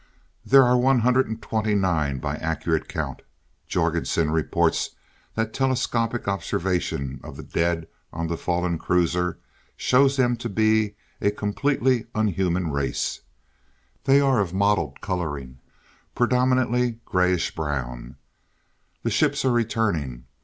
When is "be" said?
10.49-10.95